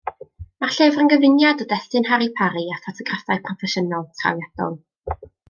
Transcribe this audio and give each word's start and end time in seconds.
Mae'r 0.63 0.71
llyfr 0.77 1.01
yn 1.03 1.11
gyfuniad 1.11 1.61
o 1.65 1.67
destun 1.73 2.07
Harri 2.13 2.29
Parri 2.41 2.65
a 2.77 2.79
ffotograffau 2.87 3.45
proffesiynol, 3.49 4.09
trawiadol. 4.25 4.77